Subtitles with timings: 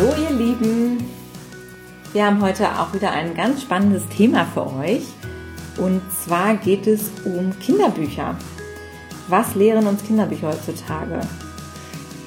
[0.00, 1.04] Hallo ihr Lieben!
[2.14, 5.02] Wir haben heute auch wieder ein ganz spannendes Thema für euch.
[5.76, 8.34] Und zwar geht es um Kinderbücher.
[9.28, 11.20] Was lehren uns Kinderbücher heutzutage?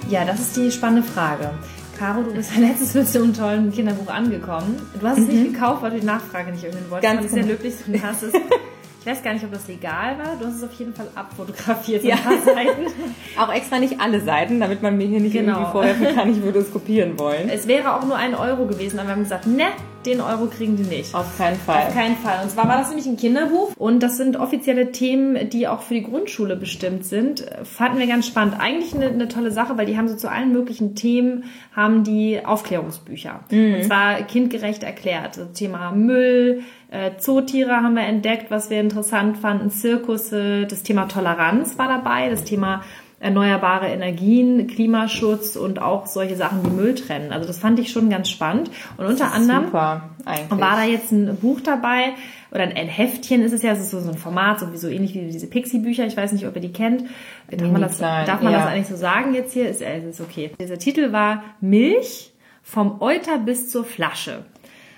[0.07, 1.49] Ja, das ist die spannende Frage.
[1.97, 4.79] Caro, du bist ja letztes mit so einem tollen Kinderbuch angekommen.
[4.99, 5.33] Du hast es mhm.
[5.33, 7.11] nicht gekauft, weil du die Nachfrage nicht irgendwie wolltest.
[7.11, 7.33] Ganz genau.
[7.33, 8.33] sehr löblich und hast es
[9.03, 10.37] Ich weiß gar nicht, ob das legal war.
[10.39, 12.15] Du hast es auf jeden Fall abfotografiert, ja.
[12.15, 12.87] Seiten.
[13.37, 15.57] auch extra nicht alle Seiten, damit man mir hier nicht genau.
[15.57, 17.49] irgendwie vorwerfen kann, ich würde es kopieren wollen.
[17.49, 19.65] Es wäre auch nur ein Euro gewesen, aber wir haben gesagt, ne,
[20.05, 21.13] den Euro kriegen die nicht.
[21.13, 21.87] Auf keinen Fall.
[21.87, 22.43] Auf keinen Fall.
[22.43, 25.93] Und zwar war das nämlich ein Kinderbuch und das sind offizielle Themen, die auch für
[25.93, 27.45] die Grundschule bestimmt sind.
[27.63, 28.55] Fanden wir ganz spannend.
[28.59, 31.45] Eigentlich eine, eine tolle Sache, weil die haben so zu allen möglichen Themen
[31.75, 33.41] haben die Aufklärungsbücher.
[33.49, 33.75] Mhm.
[33.75, 35.37] Und zwar kindgerecht erklärt.
[35.37, 41.07] Das Thema Müll, äh, Zootiere haben wir entdeckt, was wir interessant fanden, Zirkusse, das Thema
[41.07, 42.83] Toleranz war dabei, das Thema
[43.23, 47.31] erneuerbare Energien, Klimaschutz und auch solche Sachen wie Müll trennen.
[47.31, 48.69] Also das fand ich schon ganz spannend.
[48.97, 50.09] Und unter anderem super,
[50.49, 52.13] war da jetzt ein Buch dabei
[52.51, 55.47] oder ein Heftchen ist es ja, es ist so, ein Format, sowieso ähnlich wie diese
[55.47, 56.05] Pixie-Bücher.
[56.05, 57.05] Ich weiß nicht, ob ihr die kennt.
[57.49, 58.59] Darf man das, darf man ja.
[58.59, 59.69] das eigentlich so sagen jetzt hier?
[59.69, 60.51] Ist, ist okay.
[60.59, 64.43] Dieser Titel war Milch vom Euter bis zur Flasche.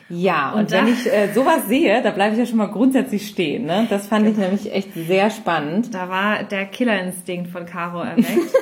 [0.09, 3.28] Ja, und, und wenn ich äh, sowas sehe, da bleibe ich ja schon mal grundsätzlich
[3.28, 3.66] stehen.
[3.66, 3.88] Ne?
[3.89, 5.94] Das fand ich nämlich echt sehr spannend.
[5.94, 8.30] Da war der Killerinstinkt von Caro erweckt.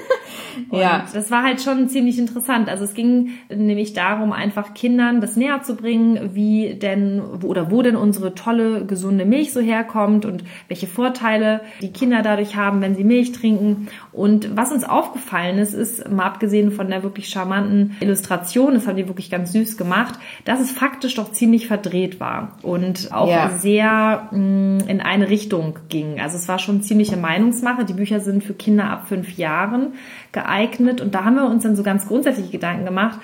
[0.69, 1.05] Und ja.
[1.13, 2.69] das war halt schon ziemlich interessant.
[2.69, 7.81] Also es ging nämlich darum, einfach Kindern das näher zu bringen, wie denn oder wo
[7.81, 12.95] denn unsere tolle, gesunde Milch so herkommt und welche Vorteile die Kinder dadurch haben, wenn
[12.95, 13.87] sie Milch trinken.
[14.11, 18.97] Und was uns aufgefallen ist, ist, mal abgesehen von der wirklich charmanten Illustration, das haben
[18.97, 23.49] die wirklich ganz süß gemacht, dass es faktisch doch ziemlich verdreht war und auch ja.
[23.49, 26.19] sehr mh, mm, in eine Richtung ging.
[26.19, 27.85] Also es war schon ziemliche Meinungsmache.
[27.85, 29.93] Die Bücher sind für Kinder ab fünf Jahren
[30.31, 31.01] geeignet.
[31.01, 33.19] Und da haben wir uns dann so ganz grundsätzlich Gedanken gemacht,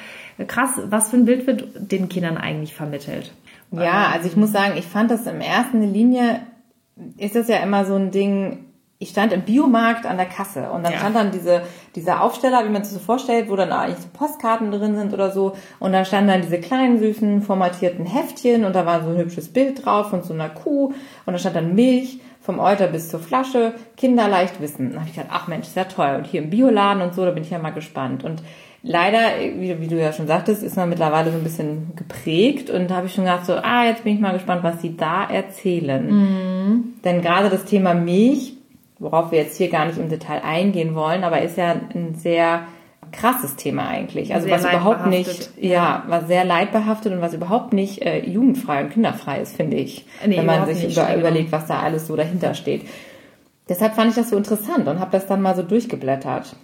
[0.47, 3.33] krass, was für ein Bild wird den Kindern eigentlich vermittelt?
[3.71, 6.41] Ja, also ich muss sagen, ich fand das in erster Linie,
[7.17, 8.65] ist das ja immer so ein Ding,
[9.01, 10.99] ich stand im Biomarkt an der Kasse und dann ja.
[10.99, 11.61] stand dann diese,
[11.95, 15.31] dieser Aufsteller, wie man sich so vorstellt, wo dann eigentlich so Postkarten drin sind oder
[15.31, 19.17] so und da standen dann diese kleinen, süßen, formatierten Heftchen und da war so ein
[19.17, 20.93] hübsches Bild drauf von so einer Kuh
[21.25, 24.91] und da stand dann Milch vom Euter bis zur Flasche, Kinder leicht wissen.
[24.91, 26.15] Da habe ich gedacht, ach Mensch, ist ja toll.
[26.17, 28.23] Und hier im Bioladen und so, da bin ich ja mal gespannt.
[28.23, 28.41] Und
[28.81, 29.19] leider,
[29.55, 32.95] wie, wie du ja schon sagtest, ist man mittlerweile so ein bisschen geprägt und da
[32.95, 36.07] habe ich schon gedacht, so, ah, jetzt bin ich mal gespannt, was sie da erzählen.
[36.07, 36.93] Mhm.
[37.03, 38.55] Denn gerade das Thema Milch,
[38.99, 42.63] worauf wir jetzt hier gar nicht im Detail eingehen wollen, aber ist ja ein sehr
[43.11, 44.33] krasses Thema eigentlich.
[44.33, 48.83] Also sehr was überhaupt nicht, ja, was sehr leidbehaftet und was überhaupt nicht äh, jugendfrei
[48.83, 50.05] und kinderfrei ist, finde ich.
[50.25, 51.19] Nee, wenn man sich über, genau.
[51.19, 52.83] überlegt, was da alles so dahinter steht.
[53.67, 56.55] Deshalb fand ich das so interessant und habe das dann mal so durchgeblättert.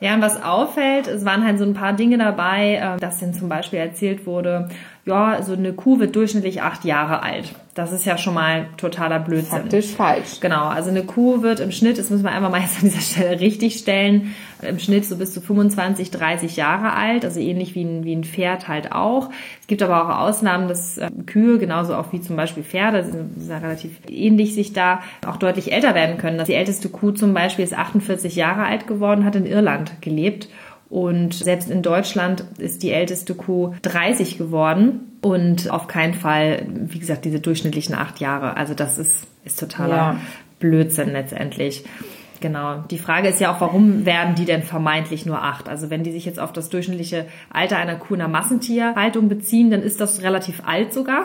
[0.00, 3.34] Ja, und was auffällt, es waren halt so ein paar Dinge dabei, äh, dass denn
[3.34, 4.68] zum Beispiel erzählt wurde,
[5.08, 7.54] ja, so eine Kuh wird durchschnittlich acht Jahre alt.
[7.74, 9.60] Das ist ja schon mal totaler Blödsinn.
[9.60, 10.40] Faktisch falsch.
[10.40, 13.00] Genau, also eine Kuh wird im Schnitt, das müssen wir einfach mal jetzt an dieser
[13.00, 17.84] Stelle richtig stellen, im Schnitt so bis zu 25, 30 Jahre alt, also ähnlich wie
[17.84, 19.30] ein, wie ein Pferd halt auch.
[19.60, 23.48] Es gibt aber auch Ausnahmen, dass äh, Kühe, genauso auch wie zum Beispiel Pferde, sind
[23.48, 26.44] ja relativ ähnlich sich da, auch deutlich älter werden können.
[26.44, 30.48] Die älteste Kuh zum Beispiel ist 48 Jahre alt geworden, hat in Irland gelebt
[30.90, 36.98] und selbst in Deutschland ist die älteste Kuh 30 geworden und auf keinen Fall, wie
[36.98, 38.56] gesagt, diese durchschnittlichen acht Jahre.
[38.56, 40.20] Also das ist, ist totaler ja.
[40.60, 41.84] Blödsinn letztendlich.
[42.40, 42.84] Genau.
[42.90, 45.68] Die Frage ist ja auch, warum werden die denn vermeintlich nur acht?
[45.68, 49.70] Also wenn die sich jetzt auf das durchschnittliche Alter einer Kuh in einer Massentierhaltung beziehen,
[49.70, 51.24] dann ist das relativ alt sogar.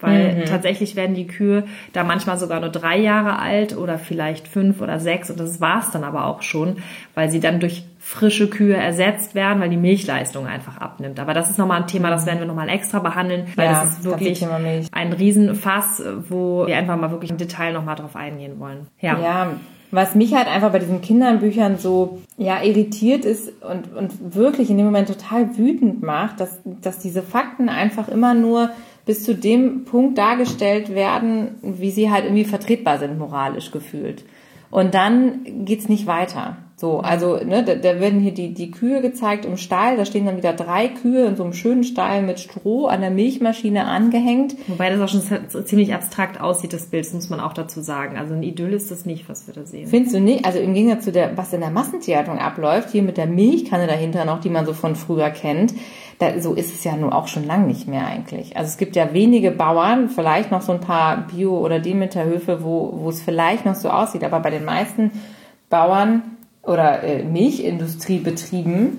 [0.00, 0.44] Weil mhm.
[0.46, 4.98] tatsächlich werden die Kühe da manchmal sogar nur drei Jahre alt oder vielleicht fünf oder
[4.98, 6.76] sechs und das war's dann aber auch schon,
[7.14, 11.20] weil sie dann durch frische Kühe ersetzt werden, weil die Milchleistung einfach abnimmt.
[11.20, 13.98] Aber das ist nochmal ein Thema, das werden wir nochmal extra behandeln, weil ja, das
[13.98, 18.58] ist wirklich das ein Riesenfass, wo wir einfach mal wirklich im Detail nochmal drauf eingehen
[18.58, 18.86] wollen.
[19.00, 19.18] Ja.
[19.20, 19.52] ja.
[19.92, 24.76] Was mich halt einfach bei diesen Kindernbüchern so ja irritiert ist und, und wirklich in
[24.76, 28.70] dem Moment total wütend macht, dass, dass diese Fakten einfach immer nur
[29.06, 34.24] bis zu dem Punkt dargestellt werden, wie sie halt irgendwie vertretbar sind, moralisch gefühlt.
[34.70, 36.58] Und dann geht's nicht weiter.
[36.80, 40.24] So, also ne, da, da werden hier die, die Kühe gezeigt im Stall, da stehen
[40.24, 44.56] dann wieder drei Kühe in so einem schönen Stall mit Stroh an der Milchmaschine angehängt.
[44.66, 48.16] Wobei das auch schon ziemlich abstrakt aussieht, das Bild, das muss man auch dazu sagen.
[48.16, 49.88] Also ein Idyll ist das nicht, was wir da sehen.
[49.88, 50.46] Findest du nicht?
[50.46, 54.24] Also im Gegensatz zu der, was in der Massentierhaltung abläuft, hier mit der Milchkanne dahinter
[54.24, 55.74] noch, die man so von früher kennt,
[56.20, 58.56] da, so ist es ja nun auch schon lang nicht mehr eigentlich.
[58.56, 62.92] Also es gibt ja wenige Bauern, vielleicht noch so ein paar Bio- oder Demeterhöfe, wo,
[62.94, 65.10] wo es vielleicht noch so aussieht, aber bei den meisten
[65.70, 66.22] Bauern
[66.62, 68.98] oder äh, Milchindustriebetrieben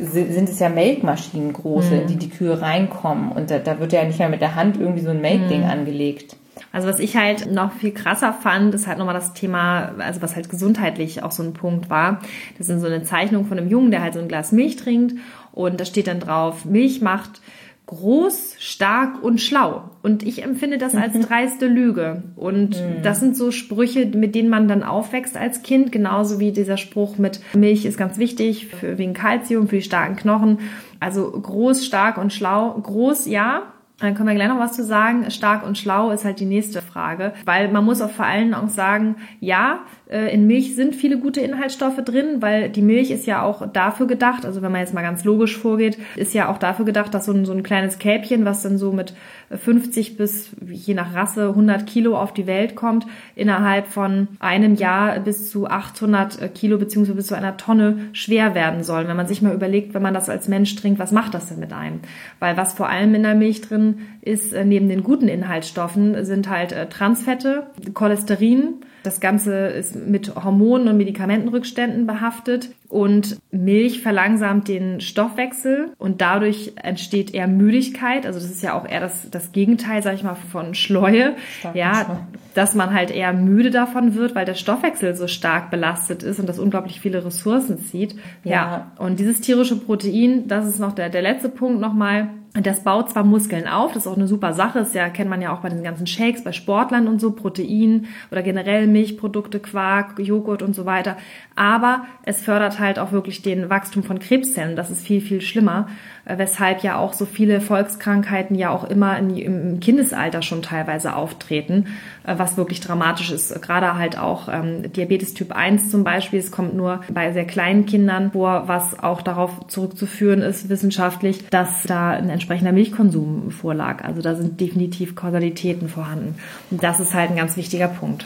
[0.00, 2.00] sind es ja Melkmaschinen große, mhm.
[2.00, 3.30] in die die Kühe reinkommen.
[3.30, 5.70] Und da, da wird ja nicht mehr mit der Hand irgendwie so ein Melkding mhm.
[5.70, 6.36] angelegt.
[6.72, 10.36] Also was ich halt noch viel krasser fand, ist halt nochmal das Thema, also was
[10.36, 12.20] halt gesundheitlich auch so ein Punkt war.
[12.58, 15.14] Das sind so eine Zeichnung von einem Jungen, der halt so ein Glas Milch trinkt
[15.56, 17.40] und da steht dann drauf, Milch macht
[17.86, 19.90] groß, stark und schlau.
[20.02, 22.24] Und ich empfinde das als dreiste Lüge.
[22.36, 23.02] Und mhm.
[23.02, 27.16] das sind so Sprüche, mit denen man dann aufwächst als Kind, genauso wie dieser Spruch
[27.16, 30.58] mit Milch ist ganz wichtig für, wegen Kalzium, für die starken Knochen.
[31.00, 32.72] Also groß, stark und schlau.
[32.72, 33.62] Groß, ja,
[33.98, 35.30] dann können wir gleich noch was zu sagen.
[35.30, 38.68] Stark und schlau ist halt die nächste Frage, weil man muss auch vor allem auch
[38.68, 43.66] sagen, ja, in Milch sind viele gute Inhaltsstoffe drin, weil die Milch ist ja auch
[43.72, 47.12] dafür gedacht, also wenn man jetzt mal ganz logisch vorgeht, ist ja auch dafür gedacht,
[47.12, 49.14] dass so ein, so ein kleines Kälbchen, was dann so mit
[49.50, 55.18] 50 bis je nach Rasse 100 Kilo auf die Welt kommt, innerhalb von einem Jahr
[55.20, 59.08] bis zu 800 Kilo beziehungsweise bis zu einer Tonne schwer werden soll.
[59.08, 61.58] Wenn man sich mal überlegt, wenn man das als Mensch trinkt, was macht das denn
[61.58, 62.00] mit einem?
[62.38, 66.48] Weil was vor allem in der Milch drin ist, äh, neben den guten Inhaltsstoffen, sind
[66.48, 74.66] halt äh, Transfette, Cholesterin, das Ganze ist mit Hormonen und Medikamentenrückständen behaftet und Milch verlangsamt
[74.66, 78.26] den Stoffwechsel und dadurch entsteht eher Müdigkeit.
[78.26, 81.36] Also das ist ja auch eher das, das Gegenteil, sag ich mal, von Schleue.
[81.74, 86.40] Ja, dass man halt eher müde davon wird, weil der Stoffwechsel so stark belastet ist
[86.40, 88.16] und das unglaublich viele Ressourcen zieht.
[88.42, 88.92] Ja, ja.
[88.98, 92.30] und dieses tierische Protein, das ist noch der, der letzte Punkt nochmal
[92.62, 95.42] das baut zwar Muskeln auf, das ist auch eine super Sache, das ja, kennt man
[95.42, 100.18] ja auch bei den ganzen Shakes, bei Sportlern und so, Protein oder generell Milchprodukte, Quark,
[100.18, 101.16] Joghurt und so weiter.
[101.54, 104.76] Aber es fördert halt auch wirklich den Wachstum von Krebszellen.
[104.76, 105.88] Das ist viel, viel schlimmer,
[106.24, 111.86] äh, weshalb ja auch so viele Volkskrankheiten ja auch immer im Kindesalter schon teilweise auftreten,
[112.26, 113.62] äh, was wirklich dramatisch ist.
[113.62, 116.38] Gerade halt auch ähm, Diabetes Typ 1 zum Beispiel.
[116.38, 121.84] Es kommt nur bei sehr kleinen Kindern vor, was auch darauf zurückzuführen ist, wissenschaftlich, dass
[121.84, 124.04] da ein entsprechender Milchkonsum vorlag.
[124.04, 126.36] Also da sind definitiv Kausalitäten vorhanden.
[126.70, 128.24] Und das ist halt ein ganz wichtiger Punkt.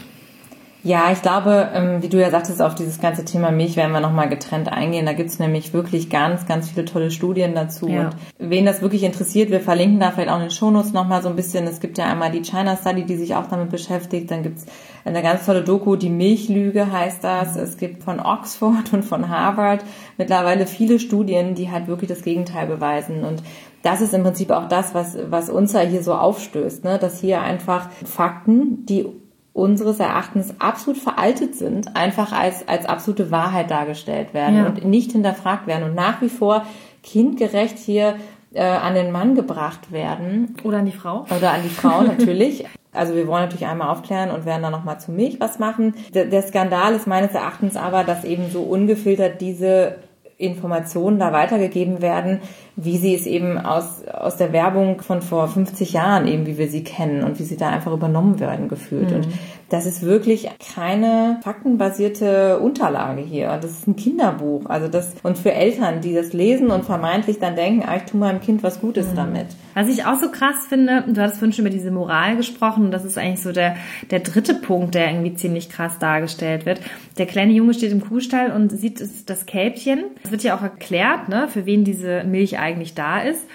[0.83, 4.01] Ja, ich glaube, ähm, wie du ja sagtest, auf dieses ganze Thema Milch werden wir
[4.01, 5.05] nochmal getrennt eingehen.
[5.05, 7.87] Da gibt's nämlich wirklich ganz, ganz viele tolle Studien dazu.
[7.89, 8.07] Ja.
[8.07, 11.29] Und wen das wirklich interessiert, wir verlinken da vielleicht auch in den Shownotes nochmal so
[11.29, 11.67] ein bisschen.
[11.67, 14.31] Es gibt ja einmal die China Study, die sich auch damit beschäftigt.
[14.31, 14.65] Dann gibt's
[15.05, 17.57] eine ganz tolle Doku, die Milchlüge heißt das.
[17.57, 19.85] Es gibt von Oxford und von Harvard
[20.17, 23.25] mittlerweile viele Studien, die halt wirklich das Gegenteil beweisen.
[23.25, 23.43] Und
[23.83, 26.99] das ist im Prinzip auch das, was, was uns ja hier so aufstößt, ne?
[26.99, 29.07] dass hier einfach Fakten, die
[29.53, 34.67] unseres Erachtens absolut veraltet sind, einfach als, als absolute Wahrheit dargestellt werden ja.
[34.67, 36.65] und nicht hinterfragt werden und nach wie vor
[37.03, 38.17] kindgerecht hier
[38.53, 40.57] äh, an den Mann gebracht werden.
[40.65, 41.27] Oder an die Frau.
[41.37, 42.65] Oder an die Frau natürlich.
[42.93, 45.95] Also wir wollen natürlich einmal aufklären und werden dann nochmal zu Milch was machen.
[46.13, 49.99] Der, der Skandal ist meines Erachtens aber, dass eben so ungefiltert diese
[50.41, 52.41] Informationen da weitergegeben werden,
[52.77, 56.69] wie sie es eben aus, aus der Werbung von vor 50 Jahren eben, wie wir
[56.69, 59.11] sie kennen und wie sie da einfach übernommen werden gefühlt.
[59.11, 59.17] Mhm.
[59.17, 59.29] Und
[59.71, 63.57] das ist wirklich keine faktenbasierte Unterlage hier.
[63.63, 64.67] Das ist ein Kinderbuch.
[64.67, 68.19] Also das, und für Eltern, die das lesen und vermeintlich dann denken, ah, ich tue
[68.19, 69.17] meinem Kind was Gutes mhm.
[69.17, 69.47] damit.
[69.75, 72.91] Was ich auch so krass finde, du hattest vorhin schon über diese Moral gesprochen, und
[72.91, 73.77] das ist eigentlich so der,
[74.11, 76.81] der dritte Punkt, der irgendwie ziemlich krass dargestellt wird.
[77.19, 80.05] Der kleine Junge steht im Kuhstall und sieht das Kälbchen.
[80.25, 83.47] Es wird ja auch erklärt, ne, für wen diese Milch eigentlich da ist.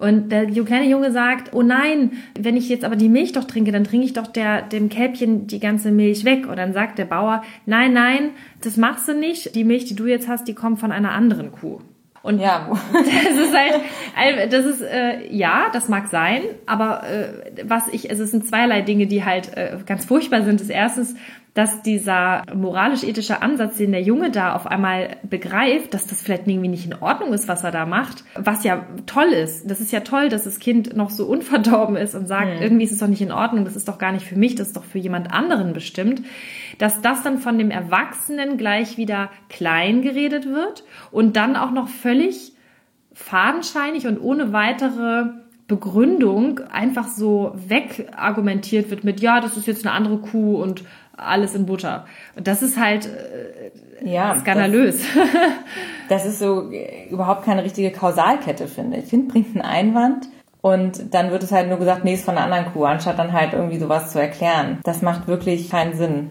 [0.00, 3.70] Und der kleine Junge sagt, oh nein, wenn ich jetzt aber die Milch doch trinke,
[3.70, 6.48] dann trinke ich doch der, dem Kälbchen die ganze Milch weg.
[6.48, 8.30] Und dann sagt der Bauer, nein, nein,
[8.62, 9.54] das machst du nicht.
[9.54, 11.80] Die Milch, die du jetzt hast, die kommt von einer anderen Kuh.
[12.22, 17.88] Und ja, das ist halt, das ist äh, ja, das mag sein, aber äh, was
[17.88, 20.60] ich, also es sind zweierlei Dinge, die halt äh, ganz furchtbar sind.
[20.60, 21.16] Das erste ist,
[21.54, 26.68] dass dieser moralisch-ethische Ansatz, den der Junge da auf einmal begreift, dass das vielleicht irgendwie
[26.68, 29.68] nicht in Ordnung ist, was er da macht, was ja toll ist.
[29.68, 32.62] Das ist ja toll, dass das Kind noch so unverdorben ist und sagt, mhm.
[32.62, 34.68] irgendwie ist es doch nicht in Ordnung, das ist doch gar nicht für mich, das
[34.68, 36.22] ist doch für jemand anderen bestimmt,
[36.78, 41.88] dass das dann von dem Erwachsenen gleich wieder klein geredet wird und dann auch noch
[41.88, 42.52] völlig
[43.12, 45.30] fadenscheinig und ohne weitere
[45.70, 50.82] Begründung einfach so wegargumentiert wird mit, ja, das ist jetzt eine andere Kuh und
[51.20, 52.06] alles in Butter.
[52.36, 55.02] Und das ist halt äh, ja, skandalös.
[56.08, 59.10] Das, das ist so äh, überhaupt keine richtige Kausalkette, finde ich.
[59.10, 60.28] Kind bringt einen Einwand
[60.62, 63.32] und dann wird es halt nur gesagt, nee, ist von einer anderen Kuh, anstatt dann
[63.32, 64.78] halt irgendwie sowas zu erklären.
[64.84, 66.30] Das macht wirklich keinen Sinn.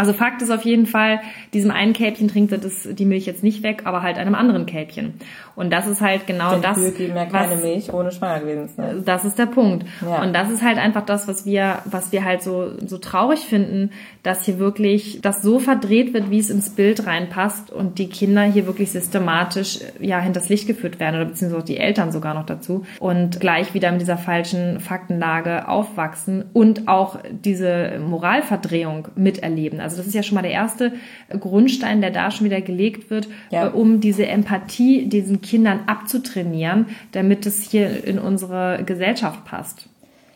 [0.00, 1.20] Also Fakt ist auf jeden Fall,
[1.52, 4.64] diesem einen Kälbchen trinkt er das, die Milch jetzt nicht weg, aber halt einem anderen
[4.64, 5.12] Kälbchen.
[5.56, 6.78] Und das ist halt genau Denn das.
[6.96, 9.02] Geben ja keine was, Milch, ohne schwanger gewesen zu sein.
[9.04, 9.84] Das ist der Punkt.
[10.00, 10.22] Ja.
[10.22, 13.90] Und das ist halt einfach das, was wir, was wir halt so, so traurig finden,
[14.22, 18.42] dass hier wirklich das so verdreht wird, wie es ins Bild reinpasst und die Kinder
[18.44, 22.86] hier wirklich systematisch, ja, hinters Licht geführt werden oder beziehungsweise die Eltern sogar noch dazu
[22.98, 29.80] und gleich wieder mit dieser falschen Faktenlage aufwachsen und auch diese Moralverdrehung miterleben.
[29.80, 30.92] Also das ist ja schon mal der erste
[31.38, 33.66] Grundstein, der da schon wieder gelegt wird, ja.
[33.66, 39.88] Äh, um diese Empathie diesen Kindern abzutrainieren, damit es hier in unsere Gesellschaft passt.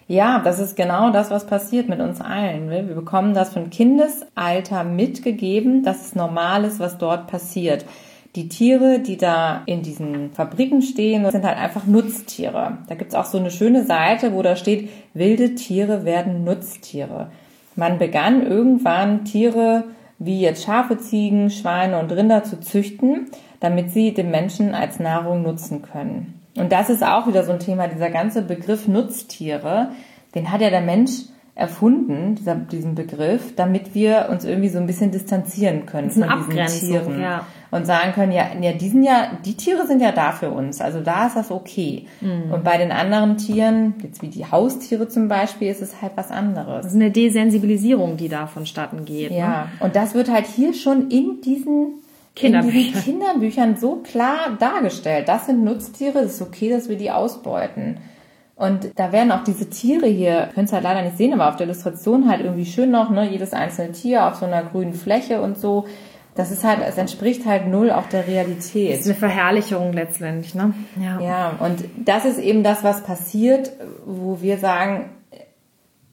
[0.07, 2.69] Ja, das ist genau das, was passiert mit uns allen.
[2.69, 7.87] Wir bekommen das von Kindesalter mitgegeben, dass es normal ist, was dort passiert.
[8.37, 12.79] Die Tiere, die da in diesen Fabriken stehen, sind halt einfach Nutztiere.
[12.89, 17.31] Da gibt's auch so eine schöne Seite, wo da steht, wilde Tiere werden Nutztiere.
[17.77, 19.85] Man begann irgendwann Tiere
[20.19, 23.27] wie jetzt Schafe, Ziegen, Schweine und Rinder zu züchten,
[23.61, 26.41] damit sie den Menschen als Nahrung nutzen können.
[26.57, 29.91] Und das ist auch wieder so ein Thema, dieser ganze Begriff Nutztiere,
[30.35, 31.11] den hat ja der Mensch
[31.57, 36.89] erfunden, dieser, diesen Begriff, damit wir uns irgendwie so ein bisschen distanzieren können von diesen
[36.89, 37.21] Tieren.
[37.21, 37.47] Ja.
[37.75, 40.81] Und sagen können, ja, ja, die sind ja, die Tiere sind ja da für uns,
[40.81, 42.07] also da ist das okay.
[42.21, 42.53] Mhm.
[42.53, 46.31] Und bei den anderen Tieren, jetzt wie die Haustiere zum Beispiel, ist es halt was
[46.31, 46.85] anderes.
[46.85, 49.33] Das ist eine Desensibilisierung, die da vonstatten geht.
[49.33, 49.69] Ja, ne?
[49.81, 51.95] und das wird halt hier schon in diesen
[52.37, 52.81] Kinderbüchern.
[52.81, 55.27] in diesen Kinderbüchern so klar dargestellt.
[55.27, 57.97] Das sind Nutztiere, es ist okay, dass wir die ausbeuten.
[58.55, 61.57] Und da werden auch diese Tiere hier, könnt ihr halt leider nicht sehen, aber auf
[61.57, 65.43] der Illustration halt irgendwie schön noch, ne, jedes einzelne Tier auf so einer grünen Fläche
[65.43, 65.87] und so.
[66.35, 68.93] Das ist halt, es entspricht halt null auch der Realität.
[68.93, 70.75] Das ist eine Verherrlichung letztendlich, ne?
[71.01, 71.21] Ja.
[71.21, 73.73] Ja, und das ist eben das, was passiert,
[74.05, 75.11] wo wir sagen,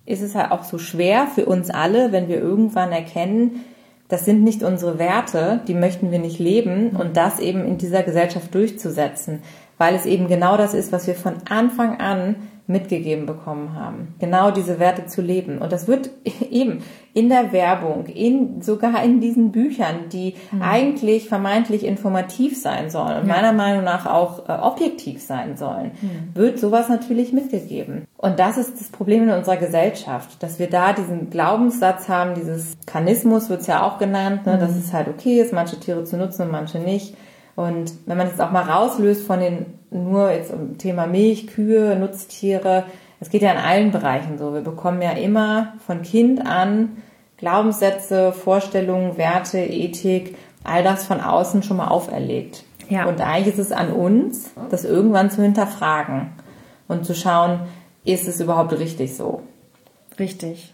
[0.05, 3.61] ist es halt auch so schwer für uns alle, wenn wir irgendwann erkennen,
[4.09, 8.03] das sind nicht unsere Werte, die möchten wir nicht leben und das eben in dieser
[8.03, 9.41] Gesellschaft durchzusetzen
[9.81, 12.35] weil es eben genau das ist, was wir von Anfang an
[12.67, 14.15] mitgegeben bekommen haben.
[14.19, 15.57] Genau diese Werte zu leben.
[15.57, 16.09] Und das wird
[16.49, 20.61] eben in der Werbung, in, sogar in diesen Büchern, die mhm.
[20.61, 23.35] eigentlich vermeintlich informativ sein sollen und ja.
[23.35, 26.35] meiner Meinung nach auch äh, objektiv sein sollen, mhm.
[26.35, 28.07] wird sowas natürlich mitgegeben.
[28.17, 32.77] Und das ist das Problem in unserer Gesellschaft, dass wir da diesen Glaubenssatz haben, dieses
[32.85, 34.59] Kanismus wird es ja auch genannt, ne, mhm.
[34.59, 37.15] dass es halt okay ist, manche Tiere zu nutzen und manche nicht
[37.55, 41.95] und wenn man es auch mal rauslöst von den nur jetzt im Thema Milch, Kühe,
[41.95, 42.85] Nutztiere,
[43.19, 44.53] es geht ja in allen Bereichen so.
[44.53, 46.97] Wir bekommen ja immer von Kind an
[47.37, 52.63] Glaubenssätze, Vorstellungen, Werte, Ethik, all das von außen schon mal auferlegt.
[52.89, 53.05] Ja.
[53.05, 56.31] Und eigentlich ist es an uns, das irgendwann zu hinterfragen
[56.87, 57.61] und zu schauen,
[58.03, 59.43] ist es überhaupt richtig so?
[60.19, 60.73] Richtig.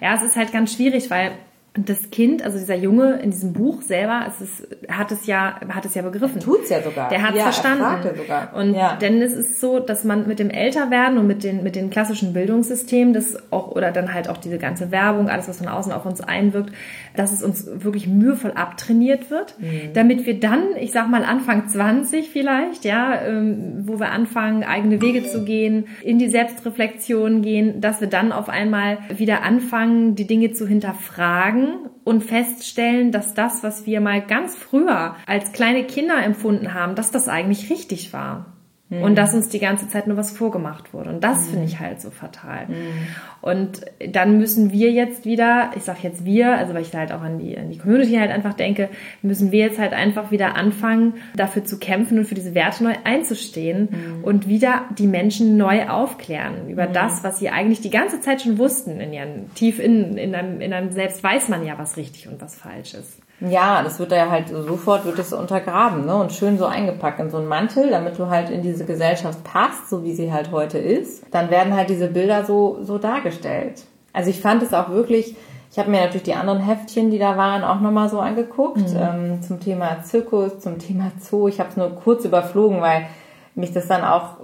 [0.00, 1.32] Ja, es ist halt ganz schwierig, weil
[1.76, 5.84] das Kind, also dieser Junge in diesem Buch selber, es ist, hat es ja, hat
[5.84, 6.40] es ja begriffen.
[6.40, 7.10] Tut's ja sogar.
[7.10, 8.16] Der hat es ja, verstanden.
[8.16, 8.54] sogar.
[8.54, 8.96] Und ja.
[8.96, 12.32] denn es ist so, dass man mit dem Älterwerden und mit den, mit den klassischen
[12.32, 16.06] Bildungssystemen, das auch, oder dann halt auch diese ganze Werbung, alles, was von außen auf
[16.06, 16.72] uns einwirkt,
[17.14, 19.92] dass es uns wirklich mühevoll abtrainiert wird, mhm.
[19.92, 25.02] damit wir dann, ich sag mal Anfang 20 vielleicht, ja, ähm, wo wir anfangen, eigene
[25.02, 30.26] Wege zu gehen, in die Selbstreflexion gehen, dass wir dann auf einmal wieder anfangen, die
[30.26, 31.65] Dinge zu hinterfragen
[32.04, 37.10] und feststellen, dass das, was wir mal ganz früher als kleine Kinder empfunden haben, dass
[37.10, 38.55] das eigentlich richtig war.
[38.88, 39.02] Mhm.
[39.02, 41.10] Und dass uns die ganze Zeit nur was vorgemacht wurde.
[41.10, 41.50] Und das mhm.
[41.50, 42.66] finde ich halt so fatal.
[42.68, 43.06] Mhm.
[43.40, 43.80] Und
[44.12, 47.22] dann müssen wir jetzt wieder, ich sage jetzt wir, also weil ich da halt auch
[47.22, 48.88] an die, an die Community halt einfach denke,
[49.22, 52.94] müssen wir jetzt halt einfach wieder anfangen, dafür zu kämpfen und für diese Werte neu
[53.02, 54.24] einzustehen mhm.
[54.24, 56.92] und wieder die Menschen neu aufklären über mhm.
[56.92, 59.00] das, was sie eigentlich die ganze Zeit schon wussten.
[59.00, 62.40] In ihren, tief in, in, einem, in einem selbst weiß man ja, was richtig und
[62.40, 63.20] was falsch ist.
[63.40, 66.16] Ja, das wird ja halt sofort wird es untergraben, ne?
[66.16, 69.90] Und schön so eingepackt in so einen Mantel, damit du halt in diese Gesellschaft passt,
[69.90, 71.22] so wie sie halt heute ist.
[71.32, 73.84] Dann werden halt diese Bilder so so dargestellt.
[74.12, 75.36] Also ich fand es auch wirklich.
[75.70, 78.96] Ich habe mir natürlich die anderen Heftchen, die da waren, auch nochmal so angeguckt mhm.
[78.98, 81.48] ähm, zum Thema Zirkus, zum Thema Zoo.
[81.48, 83.06] Ich habe es nur kurz überflogen, weil
[83.54, 84.36] mich das dann auch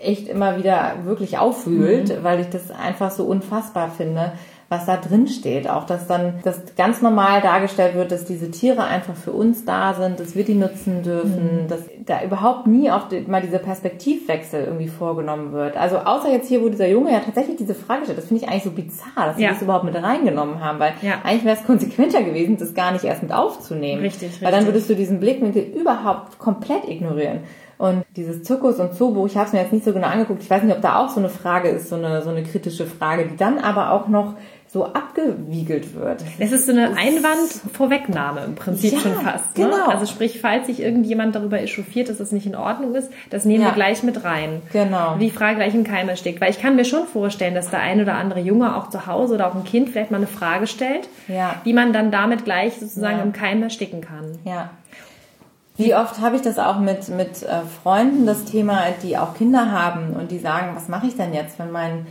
[0.00, 2.22] echt immer wieder wirklich aufwühlt, mhm.
[2.24, 4.32] weil ich das einfach so unfassbar finde,
[4.70, 5.68] was da drin steht.
[5.68, 9.94] Auch, dass dann das ganz normal dargestellt wird, dass diese Tiere einfach für uns da
[9.94, 11.68] sind, dass wir die nutzen dürfen, mhm.
[11.68, 15.76] dass da überhaupt nie auch mal dieser Perspektivwechsel irgendwie vorgenommen wird.
[15.76, 18.48] Also außer jetzt hier, wo dieser Junge ja tatsächlich diese Frage stellt, das finde ich
[18.48, 19.50] eigentlich so bizarr, dass sie ja.
[19.50, 21.14] das überhaupt mit reingenommen haben, weil ja.
[21.24, 24.02] eigentlich wäre es konsequenter gewesen, das gar nicht erst mit aufzunehmen.
[24.02, 24.42] Richtig, richtig.
[24.42, 27.40] Weil dann würdest du diesen Blickwinkel überhaupt komplett ignorieren.
[27.76, 30.42] Und dieses Zirkus- und Zoobuch, ich habe es mir jetzt nicht so genau angeguckt.
[30.42, 32.84] Ich weiß nicht, ob da auch so eine Frage ist, so eine, so eine kritische
[32.84, 34.34] Frage, die dann aber auch noch
[34.72, 36.22] so abgewiegelt wird.
[36.38, 39.58] Es ist so eine Einwandvorwegnahme im Prinzip ja, schon fast.
[39.58, 39.64] Ne?
[39.64, 39.88] Genau.
[39.88, 43.64] Also sprich, falls sich irgendjemand darüber echauffiert, dass das nicht in Ordnung ist, das nehmen
[43.64, 43.70] ja.
[43.70, 44.62] wir gleich mit rein.
[44.72, 45.16] Genau.
[45.16, 46.40] Die Frage gleich im Keim erstickt.
[46.40, 49.34] Weil ich kann mir schon vorstellen, dass der ein oder andere Junge auch zu Hause
[49.34, 51.56] oder auch ein Kind vielleicht mal eine Frage stellt, ja.
[51.64, 53.24] die man dann damit gleich sozusagen ja.
[53.24, 54.38] im Keim ersticken kann.
[54.44, 54.70] Ja.
[55.76, 59.72] Wie oft habe ich das auch mit, mit äh, Freunden, das Thema, die auch Kinder
[59.72, 62.06] haben und die sagen, was mache ich denn jetzt, wenn mein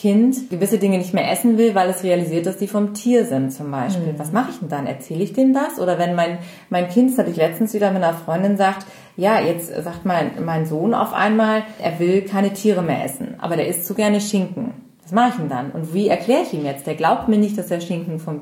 [0.00, 3.52] Kind gewisse Dinge nicht mehr essen will, weil es realisiert, dass die vom Tier sind
[3.52, 4.12] zum Beispiel.
[4.12, 4.18] Mhm.
[4.18, 4.86] Was mache ich denn dann?
[4.88, 5.78] Erzähle ich denen das?
[5.78, 8.86] Oder wenn mein, mein Kind, das hatte ich letztens wieder mit einer Freundin, sagt,
[9.16, 13.54] ja, jetzt sagt mein, mein Sohn auf einmal, er will keine Tiere mehr essen, aber
[13.54, 14.74] der isst so gerne Schinken.
[15.04, 15.70] Was mache ich denn dann?
[15.70, 16.86] Und wie erkläre ich ihm jetzt?
[16.88, 18.40] Der glaubt mir nicht, dass der Schinken vom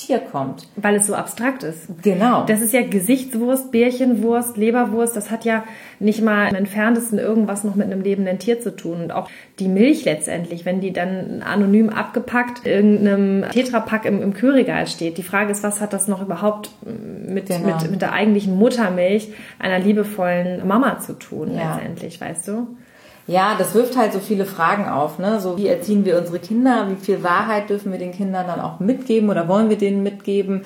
[0.00, 0.66] Tier kommt.
[0.76, 1.88] Weil es so abstrakt ist.
[2.02, 2.44] Genau.
[2.44, 5.14] Das ist ja Gesichtswurst, Bärchenwurst, Leberwurst.
[5.14, 5.64] Das hat ja
[5.98, 9.02] nicht mal im entferntesten irgendwas noch mit einem lebenden Tier zu tun.
[9.02, 9.28] Und auch
[9.58, 15.18] die Milch letztendlich, wenn die dann anonym abgepackt in irgendeinem Tetrapack im, im Kühlregal steht.
[15.18, 17.66] Die Frage ist, was hat das noch überhaupt mit, genau.
[17.66, 19.28] mit, mit der eigentlichen Muttermilch
[19.58, 21.74] einer liebevollen Mama zu tun ja.
[21.74, 22.66] letztendlich, weißt du?
[23.30, 25.20] Ja, das wirft halt so viele Fragen auf.
[25.20, 25.38] Ne?
[25.40, 26.88] So wie erziehen wir unsere Kinder?
[26.90, 30.62] Wie viel Wahrheit dürfen wir den Kindern dann auch mitgeben oder wollen wir denen mitgeben?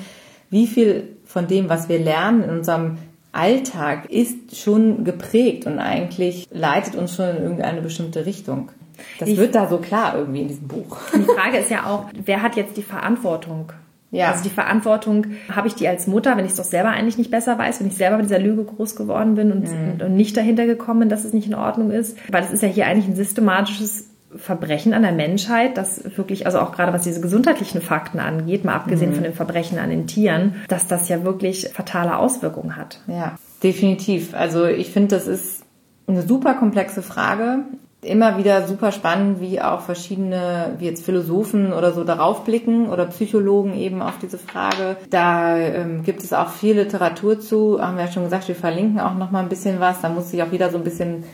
[0.49, 2.97] Wie viel von dem, was wir lernen in unserem
[3.33, 8.71] Alltag, ist schon geprägt und eigentlich leitet uns schon in irgendeine bestimmte Richtung.
[9.19, 10.97] Das ich, wird da so klar irgendwie in diesem Buch.
[11.15, 13.73] Die Frage ist ja auch, wer hat jetzt die Verantwortung
[14.15, 14.31] ja.
[14.31, 17.31] Also die Verantwortung habe ich die als Mutter, wenn ich es doch selber eigentlich nicht
[17.31, 20.05] besser weiß, wenn ich selber mit dieser Lüge groß geworden bin und, mhm.
[20.05, 22.17] und nicht dahinter gekommen bin, dass es nicht in Ordnung ist.
[22.31, 26.59] Weil es ist ja hier eigentlich ein systematisches Verbrechen an der Menschheit, das wirklich, also
[26.59, 29.15] auch gerade was diese gesundheitlichen Fakten angeht, mal abgesehen mhm.
[29.15, 33.01] von den Verbrechen an den Tieren, dass das ja wirklich fatale Auswirkungen hat.
[33.07, 34.35] Ja, definitiv.
[34.35, 35.65] Also ich finde, das ist
[36.07, 37.61] eine super komplexe Frage
[38.05, 43.07] immer wieder super spannend, wie auch verschiedene, wie jetzt Philosophen oder so darauf blicken oder
[43.07, 44.97] Psychologen eben auf diese Frage.
[45.11, 49.01] Da ähm, gibt es auch viel Literatur zu, haben wir ja schon gesagt, wir verlinken
[49.01, 50.01] auch noch mal ein bisschen was.
[50.01, 51.25] Da muss sich auch wieder so ein bisschen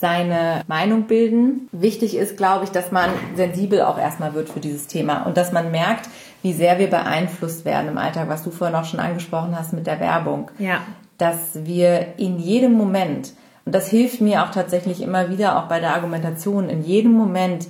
[0.00, 1.68] seine Meinung bilden.
[1.72, 5.52] Wichtig ist, glaube ich, dass man sensibel auch erstmal wird für dieses Thema und dass
[5.52, 6.08] man merkt,
[6.42, 9.86] wie sehr wir beeinflusst werden im Alltag, was du vorhin auch schon angesprochen hast mit
[9.86, 10.50] der Werbung.
[10.58, 10.80] Ja.
[11.16, 13.32] Dass wir in jedem Moment
[13.64, 16.68] und das hilft mir auch tatsächlich immer wieder, auch bei der Argumentation.
[16.68, 17.66] In jedem Moment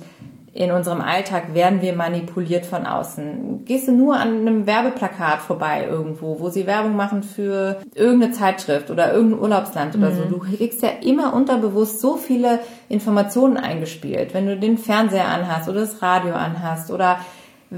[0.55, 3.65] in unserem Alltag werden wir manipuliert von außen.
[3.65, 8.89] Gehst du nur an einem Werbeplakat vorbei irgendwo, wo sie Werbung machen für irgendeine Zeitschrift
[8.89, 10.15] oder irgendein Urlaubsland oder mhm.
[10.15, 10.23] so.
[10.23, 14.33] Du kriegst ja immer unterbewusst so viele Informationen eingespielt.
[14.33, 17.19] Wenn du den Fernseher anhast oder das Radio anhast oder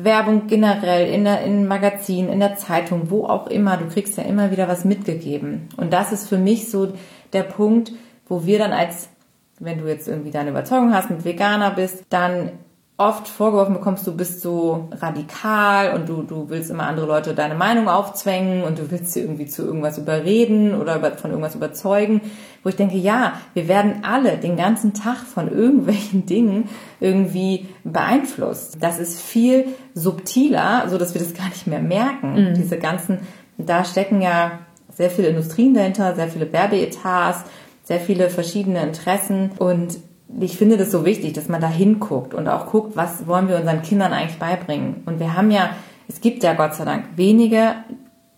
[0.04, 4.24] Werbung generell in der in Magazin, in der Zeitung, wo auch immer, du kriegst ja
[4.24, 5.70] immer wieder was mitgegeben.
[5.78, 6.94] Und das ist für mich so
[7.34, 7.92] der Punkt,
[8.28, 9.10] wo wir dann als,
[9.60, 12.52] wenn du jetzt irgendwie deine Überzeugung hast, mit Veganer bist, dann
[13.00, 17.54] oft vorgeworfen bekommst, du bist so radikal und du, du willst immer andere Leute deine
[17.54, 22.22] Meinung aufzwängen und du willst sie irgendwie zu irgendwas überreden oder von irgendwas überzeugen,
[22.64, 28.78] wo ich denke, ja, wir werden alle den ganzen Tag von irgendwelchen Dingen irgendwie beeinflusst.
[28.82, 32.50] Das ist viel subtiler, so dass wir das gar nicht mehr merken.
[32.50, 32.54] Mhm.
[32.56, 33.20] Diese ganzen,
[33.60, 34.60] da stecken ja
[34.92, 37.44] sehr viele Industrien dahinter, sehr viele Werbeetats,
[37.84, 40.00] sehr viele verschiedene Interessen und
[40.40, 43.58] ich finde das so wichtig, dass man da hinguckt und auch guckt, was wollen wir
[43.58, 45.04] unseren Kindern eigentlich beibringen.
[45.06, 45.70] Und wir haben ja,
[46.08, 47.76] es gibt ja Gott sei Dank wenige,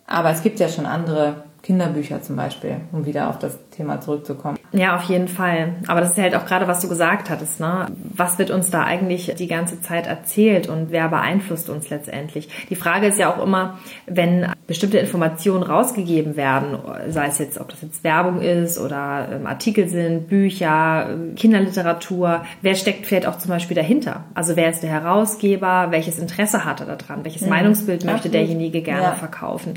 [0.06, 4.58] aber es gibt ja schon andere Kinderbücher zum Beispiel, um wieder auf das Thema zurückzukommen.
[4.72, 5.76] Ja, auf jeden Fall.
[5.88, 7.60] Aber das ist halt auch gerade, was du gesagt hattest.
[7.60, 7.88] Ne?
[8.16, 12.50] Was wird uns da eigentlich die ganze Zeit erzählt und wer beeinflusst uns letztendlich?
[12.70, 16.78] Die Frage ist ja auch immer, wenn bestimmte Informationen rausgegeben werden,
[17.10, 22.76] sei es jetzt, ob das jetzt Werbung ist oder ähm, Artikel sind, Bücher, Kinderliteratur, wer
[22.76, 24.26] steckt vielleicht auch zum Beispiel dahinter?
[24.34, 25.88] Also wer ist der Herausgeber?
[25.90, 27.24] Welches Interesse hat er daran?
[27.24, 27.50] Welches mhm.
[27.50, 29.12] Meinungsbild möchte derjenige gerne ja.
[29.14, 29.74] verkaufen?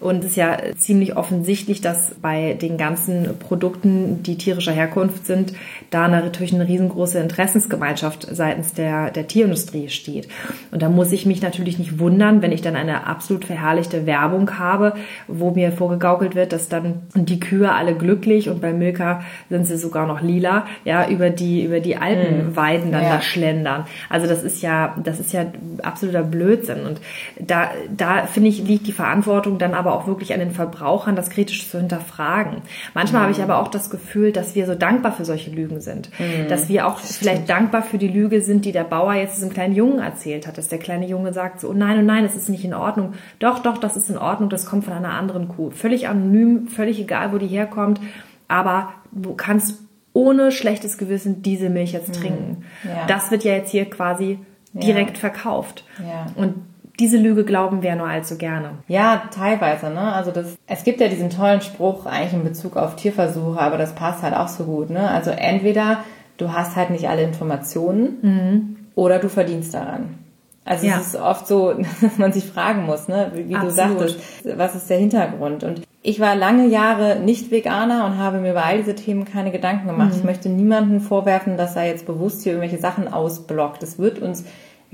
[0.00, 5.52] Und es ist ja ziemlich offensichtlich, dass bei den ganzen Produkten, die tierischer Herkunft sind,
[5.90, 10.28] da natürlich eine riesengroße Interessensgemeinschaft seitens der, der Tierindustrie steht.
[10.70, 14.58] Und da muss ich mich natürlich nicht wundern, wenn ich dann eine absolut verherrlichte Werbung
[14.58, 14.94] habe,
[15.26, 19.76] wo mir vorgegaukelt wird, dass dann die Kühe alle glücklich und bei Milka sind sie
[19.76, 23.14] sogar noch lila, ja, über die, über die Alpenweiden dann ja.
[23.16, 23.84] da schlendern.
[24.08, 25.46] Also das ist ja, das ist ja
[25.82, 26.86] absoluter Blödsinn.
[26.86, 27.00] Und
[27.40, 31.16] da, da finde ich, liegt die Verantwortung dann aber aber auch wirklich an den Verbrauchern,
[31.16, 32.58] das kritisch zu hinterfragen.
[32.94, 33.24] Manchmal mhm.
[33.24, 36.10] habe ich aber auch das Gefühl, dass wir so dankbar für solche Lügen sind.
[36.18, 36.48] Mhm.
[36.48, 39.74] Dass wir auch vielleicht dankbar für die Lüge sind, die der Bauer jetzt diesem kleinen
[39.74, 40.58] Jungen erzählt hat.
[40.58, 43.14] Dass der kleine Junge sagt so, oh nein, oh nein, das ist nicht in Ordnung.
[43.38, 45.70] Doch, doch, das ist in Ordnung, das kommt von einer anderen Kuh.
[45.70, 48.00] Völlig anonym, völlig egal, wo die herkommt.
[48.46, 49.78] Aber du kannst
[50.12, 52.20] ohne schlechtes Gewissen diese Milch jetzt mhm.
[52.20, 52.64] trinken.
[52.84, 53.06] Ja.
[53.06, 54.38] Das wird ja jetzt hier quasi
[54.72, 55.20] direkt ja.
[55.20, 55.84] verkauft.
[55.98, 56.26] Ja.
[56.34, 56.54] Und
[56.98, 58.70] diese Lüge glauben wir nur allzu gerne.
[58.88, 60.12] Ja, teilweise, ne?
[60.12, 63.94] Also das, es gibt ja diesen tollen Spruch eigentlich in Bezug auf Tierversuche, aber das
[63.94, 65.08] passt halt auch so gut, ne?
[65.08, 65.98] Also entweder
[66.38, 68.76] du hast halt nicht alle Informationen mhm.
[68.94, 70.18] oder du verdienst daran.
[70.64, 70.98] Also ja.
[70.98, 73.30] es ist oft so, dass man sich fragen muss, ne?
[73.34, 74.18] wie, wie du sagtest,
[74.56, 75.64] was ist der Hintergrund?
[75.64, 79.50] Und ich war lange Jahre nicht Veganer und habe mir über all diese Themen keine
[79.50, 80.12] Gedanken gemacht.
[80.12, 80.18] Mhm.
[80.18, 83.82] Ich möchte niemandem vorwerfen, dass er jetzt bewusst hier irgendwelche Sachen ausblockt.
[83.82, 84.44] Es wird uns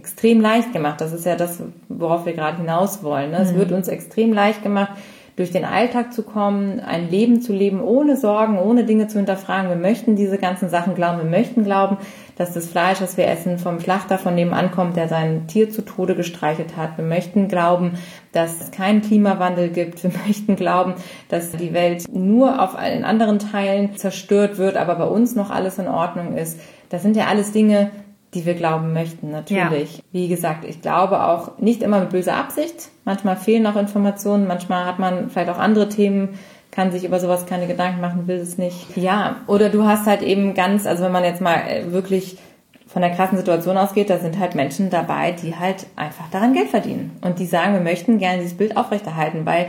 [0.04, 1.00] extrem leicht gemacht.
[1.00, 3.30] Das ist ja das, worauf wir gerade hinaus wollen.
[3.30, 3.38] Ne?
[3.38, 3.42] Mhm.
[3.42, 4.92] Es wird uns extrem leicht gemacht,
[5.36, 9.70] durch den Alltag zu kommen, ein Leben zu leben ohne Sorgen, ohne Dinge zu hinterfragen.
[9.70, 11.18] Wir möchten diese ganzen Sachen glauben.
[11.18, 11.96] Wir möchten glauben,
[12.36, 15.82] dass das Fleisch, das wir essen, vom Schlachter von dem ankommt, der sein Tier zu
[15.82, 16.98] Tode gestreichelt hat.
[16.98, 17.92] Wir möchten glauben,
[18.32, 20.04] dass es keinen Klimawandel gibt.
[20.04, 20.94] Wir möchten glauben,
[21.30, 25.78] dass die Welt nur auf allen anderen Teilen zerstört wird, aber bei uns noch alles
[25.78, 26.60] in Ordnung ist.
[26.90, 27.90] Das sind ja alles Dinge,
[28.34, 29.98] die wir glauben möchten, natürlich.
[29.98, 30.02] Ja.
[30.12, 32.90] Wie gesagt, ich glaube auch nicht immer mit böser Absicht.
[33.04, 36.38] Manchmal fehlen auch Informationen, manchmal hat man vielleicht auch andere Themen,
[36.70, 38.96] kann sich über sowas keine Gedanken machen, will es nicht.
[38.96, 42.36] Ja, oder du hast halt eben ganz, also wenn man jetzt mal äh, wirklich
[42.86, 46.68] von der krassen Situation ausgeht, da sind halt Menschen dabei, die halt einfach daran Geld
[46.68, 47.16] verdienen.
[47.22, 49.68] Und die sagen, wir möchten gerne dieses Bild aufrechterhalten, weil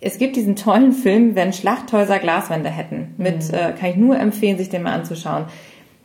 [0.00, 3.14] es gibt diesen tollen Film, wenn Schlachthäuser Glaswände hätten.
[3.16, 3.54] Mit, mhm.
[3.54, 5.46] äh, kann ich nur empfehlen, sich den mal anzuschauen.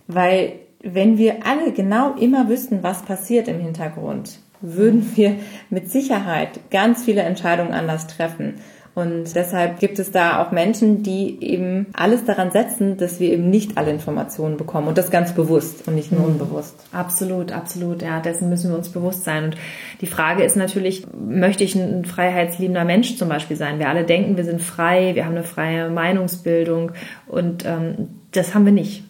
[0.08, 5.36] Weil wenn wir alle genau immer wüssten, was passiert im Hintergrund, würden wir
[5.70, 8.56] mit Sicherheit ganz viele Entscheidungen anders treffen.
[8.96, 13.50] Und deshalb gibt es da auch Menschen, die eben alles daran setzen, dass wir eben
[13.50, 14.90] nicht alle Informationen bekommen.
[14.90, 16.34] Und das ganz bewusst und nicht nur mhm.
[16.34, 16.76] unbewusst.
[16.92, 18.02] Absolut, absolut.
[18.02, 19.46] Ja, dessen müssen wir uns bewusst sein.
[19.46, 19.58] Und
[20.02, 23.80] die Frage ist natürlich, möchte ich ein freiheitsliebender Mensch zum Beispiel sein?
[23.80, 26.92] Wir alle denken, wir sind frei, wir haben eine freie Meinungsbildung
[27.28, 29.04] und ähm, das haben wir nicht.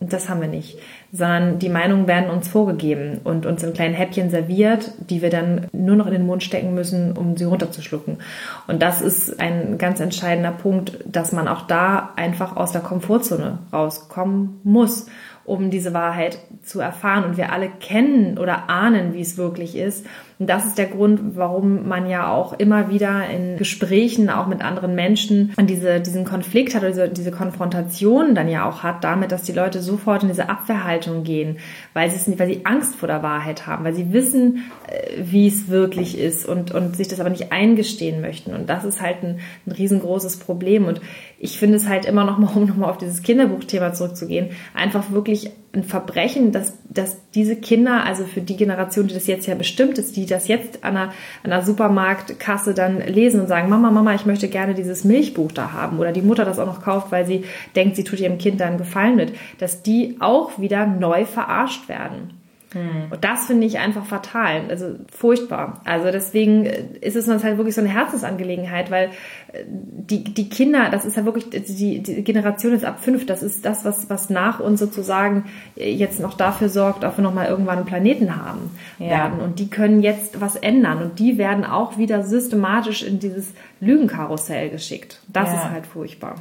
[0.00, 0.78] Das haben wir nicht
[1.12, 5.66] sondern die Meinungen werden uns vorgegeben und uns in kleinen Häppchen serviert, die wir dann
[5.72, 8.18] nur noch in den Mund stecken müssen, um sie runterzuschlucken.
[8.66, 13.58] Und das ist ein ganz entscheidender Punkt, dass man auch da einfach aus der Komfortzone
[13.72, 15.06] rauskommen muss
[15.46, 17.24] um diese Wahrheit zu erfahren.
[17.24, 20.04] Und wir alle kennen oder ahnen, wie es wirklich ist.
[20.38, 24.62] Und das ist der Grund, warum man ja auch immer wieder in Gesprächen, auch mit
[24.62, 29.44] anderen Menschen, diese, diesen Konflikt hat oder diese, Konfrontation dann ja auch hat, damit, dass
[29.44, 31.56] die Leute sofort in diese Abwehrhaltung gehen,
[31.94, 35.48] weil sie, es, weil sie Angst vor der Wahrheit haben, weil sie wissen, äh, wie
[35.48, 38.54] es wirklich ist und, und sich das aber nicht eingestehen möchten.
[38.54, 40.84] Und das ist halt ein, ein riesengroßes Problem.
[40.84, 41.00] Und
[41.38, 45.50] ich finde es halt immer noch mal, um nochmal auf dieses Kinderbuchthema zurückzugehen, einfach wirklich
[45.72, 49.98] ein Verbrechen, dass, dass diese Kinder, also für die Generation, die das jetzt ja bestimmt
[49.98, 54.14] ist, die das jetzt an einer, an einer Supermarktkasse dann lesen und sagen, Mama, Mama,
[54.14, 57.26] ich möchte gerne dieses Milchbuch da haben oder die Mutter das auch noch kauft, weil
[57.26, 61.24] sie denkt, sie tut ihrem Kind da einen Gefallen mit, dass die auch wieder neu
[61.24, 62.30] verarscht werden.
[62.72, 63.10] Hm.
[63.10, 65.80] Und das finde ich einfach fatal, also furchtbar.
[65.84, 69.10] Also deswegen äh, ist es uns halt wirklich so eine Herzensangelegenheit, weil
[69.52, 73.42] äh, die, die Kinder, das ist ja wirklich, die, die Generation ist ab fünf, das
[73.44, 75.44] ist das, was, was nach uns sozusagen
[75.76, 79.10] äh, jetzt noch dafür sorgt, ob wir nochmal irgendwann einen Planeten haben ja.
[79.10, 79.40] werden.
[79.40, 84.70] Und die können jetzt was ändern und die werden auch wieder systematisch in dieses Lügenkarussell
[84.70, 85.20] geschickt.
[85.28, 85.56] Das ja.
[85.56, 86.34] ist halt furchtbar.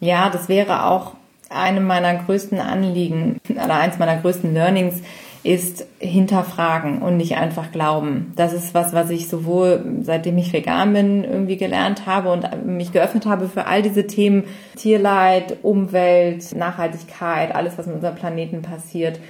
[0.00, 1.14] Ja, das wäre auch
[1.50, 5.02] eine meiner größten Anliegen oder eins meiner größten Learnings,
[5.42, 8.32] ist hinterfragen und nicht einfach glauben.
[8.36, 12.92] Das ist was, was ich sowohl seitdem ich vegan bin irgendwie gelernt habe und mich
[12.92, 14.44] geöffnet habe für all diese Themen
[14.76, 19.20] Tierleid, Umwelt, Nachhaltigkeit, alles, was mit unserem Planeten passiert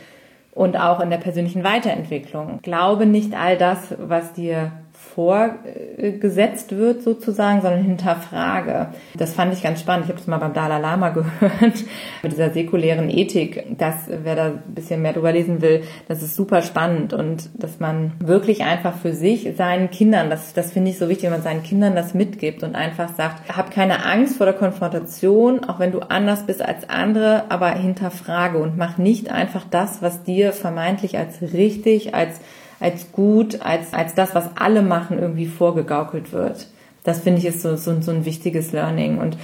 [0.53, 2.61] und auch in der persönlichen Weiterentwicklung.
[2.63, 4.73] Glaube nicht all das, was dir
[5.15, 8.89] vorgesetzt wird sozusagen, sondern hinterfrage.
[9.17, 10.05] Das fand ich ganz spannend.
[10.05, 11.85] Ich habe das mal beim Dalai Lama gehört,
[12.23, 13.65] mit dieser säkulären Ethik.
[13.79, 17.81] Das, wer da ein bisschen mehr drüber lesen will, das ist super spannend und dass
[17.81, 21.43] man wirklich einfach für sich seinen Kindern, das, das finde ich so wichtig, wenn man
[21.43, 25.93] seinen Kindern das mitgibt und einfach sagt, hab keine Angst vor der Konfrontation, auch wenn
[25.93, 31.19] du anders bist als andere, aber hinterfrage und mach nicht einfach das, was dir vermeintlich
[31.19, 32.41] als richtig, als
[32.81, 36.69] als gut, als, als das, was alle machen, irgendwie vorgegaukelt wird.
[37.05, 39.19] Das finde ich ist so, so, so ein wichtiges Learning.
[39.19, 39.37] Und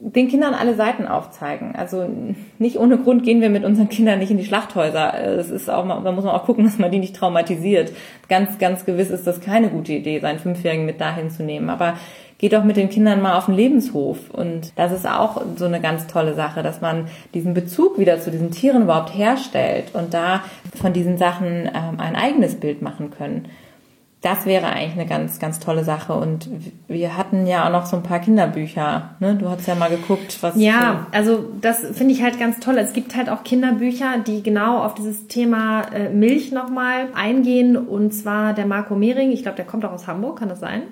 [0.00, 1.74] den Kindern alle Seiten aufzeigen.
[1.74, 2.06] Also
[2.58, 5.18] nicht ohne Grund gehen wir mit unseren Kindern nicht in die Schlachthäuser.
[5.38, 7.92] Es ist auch, da muss man auch gucken, dass man die nicht traumatisiert.
[8.28, 11.70] Ganz, ganz gewiss ist das keine gute Idee, seinen Fünfjährigen mit dahin zu nehmen.
[11.70, 11.94] Aber
[12.44, 14.28] geht doch mit den Kindern mal auf den Lebenshof.
[14.28, 18.30] Und das ist auch so eine ganz tolle Sache, dass man diesen Bezug wieder zu
[18.30, 20.42] diesen Tieren überhaupt herstellt und da
[20.78, 23.48] von diesen Sachen ähm, ein eigenes Bild machen können.
[24.20, 26.12] das wäre eigentlich eine ganz, ganz tolle Sache.
[26.12, 26.50] Und
[26.86, 29.14] wir hatten ja auch noch so ein paar Kinderbücher.
[29.20, 29.36] Ne?
[29.36, 30.54] Du hast ja mal geguckt, was.
[30.56, 32.76] Ja, also das finde ich halt ganz toll.
[32.76, 37.74] Es gibt halt auch Kinderbücher, die genau auf dieses Thema äh, Milch nochmal eingehen.
[37.78, 40.82] Und zwar der Marco Mehring, ich glaube, der kommt auch aus Hamburg, kann das sein?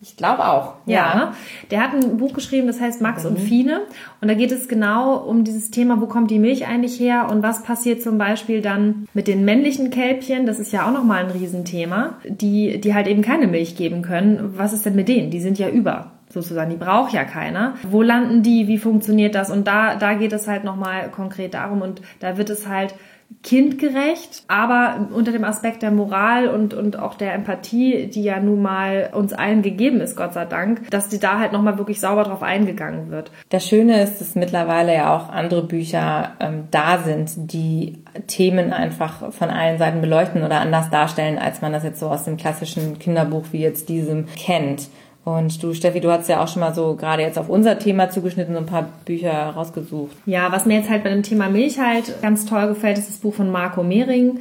[0.00, 0.74] Ich glaube auch.
[0.86, 0.94] Ja.
[0.94, 1.32] ja.
[1.70, 3.30] Der hat ein Buch geschrieben, das heißt Max mhm.
[3.30, 3.80] und Fine.
[4.20, 7.42] Und da geht es genau um dieses Thema, wo kommt die Milch eigentlich her und
[7.42, 10.46] was passiert zum Beispiel dann mit den männlichen Kälbchen.
[10.46, 14.54] Das ist ja auch nochmal ein Riesenthema, die, die halt eben keine Milch geben können.
[14.56, 15.30] Was ist denn mit denen?
[15.30, 17.74] Die sind ja über sozusagen, die braucht ja keiner.
[17.88, 18.68] Wo landen die?
[18.68, 19.50] Wie funktioniert das?
[19.50, 22.94] Und da, da geht es halt nochmal konkret darum und da wird es halt
[23.42, 28.60] kindgerecht, aber unter dem Aspekt der Moral und, und auch der Empathie, die ja nun
[28.60, 32.24] mal uns allen gegeben ist, Gott sei Dank, dass die da halt nochmal wirklich sauber
[32.24, 33.30] drauf eingegangen wird.
[33.50, 39.32] Das Schöne ist, dass mittlerweile ja auch andere Bücher ähm, da sind, die Themen einfach
[39.32, 42.98] von allen Seiten beleuchten oder anders darstellen, als man das jetzt so aus dem klassischen
[42.98, 44.88] Kinderbuch wie jetzt diesem kennt.
[45.28, 48.08] Und du, Steffi, du hast ja auch schon mal so gerade jetzt auf unser Thema
[48.08, 50.16] zugeschnitten so ein paar Bücher rausgesucht.
[50.24, 53.18] Ja, was mir jetzt halt bei dem Thema Milch halt ganz toll gefällt, ist das
[53.18, 54.40] Buch von Marco Mehring.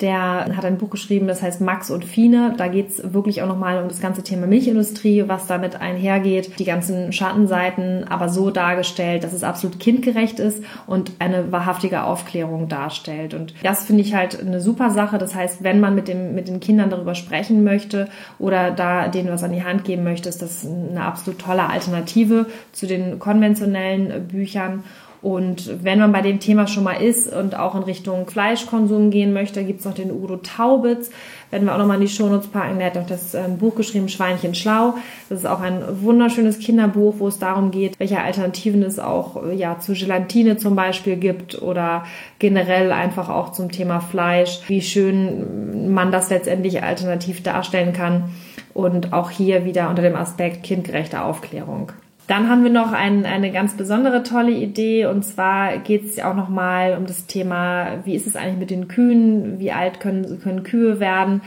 [0.00, 2.54] Der hat ein Buch geschrieben, das heißt Max und Fine.
[2.56, 7.12] Da geht's wirklich auch nochmal um das ganze Thema Milchindustrie, was damit einhergeht, die ganzen
[7.12, 13.34] Schattenseiten, aber so dargestellt, dass es absolut kindgerecht ist und eine wahrhaftige Aufklärung darstellt.
[13.34, 15.18] Und das finde ich halt eine super Sache.
[15.18, 18.08] Das heißt, wenn man mit, dem, mit den Kindern darüber sprechen möchte
[18.38, 22.46] oder da denen was an die Hand geben möchte, ist das eine absolut tolle Alternative
[22.70, 24.84] zu den konventionellen Büchern.
[25.20, 29.32] Und wenn man bei dem Thema schon mal ist und auch in Richtung Fleischkonsum gehen
[29.32, 31.10] möchte, gibt's noch den Udo Taubitz.
[31.50, 32.78] Werden wir auch nochmal in die Shownotes packen.
[32.78, 34.94] Der hat noch das ähm, Buch geschrieben, Schweinchen schlau.
[35.28, 39.54] Das ist auch ein wunderschönes Kinderbuch, wo es darum geht, welche Alternativen es auch äh,
[39.54, 42.04] ja, zu Gelatine zum Beispiel gibt oder
[42.38, 48.30] generell einfach auch zum Thema Fleisch, wie schön man das letztendlich alternativ darstellen kann.
[48.74, 51.90] Und auch hier wieder unter dem Aspekt kindgerechte Aufklärung.
[52.28, 56.36] Dann haben wir noch ein, eine ganz besondere tolle Idee und zwar geht es auch
[56.36, 60.62] nochmal um das Thema, wie ist es eigentlich mit den Kühen, wie alt können, können
[60.62, 61.40] Kühe werden.